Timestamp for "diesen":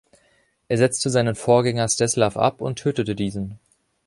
3.13-3.59